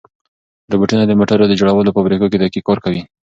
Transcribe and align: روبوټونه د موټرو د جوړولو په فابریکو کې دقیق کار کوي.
روبوټونه 0.71 1.03
د 1.07 1.11
موټرو 1.19 1.45
د 1.49 1.53
جوړولو 1.59 1.93
په 1.93 1.99
فابریکو 2.01 2.29
کې 2.31 2.37
دقیق 2.39 2.63
کار 2.67 2.79
کوي. 2.85 3.01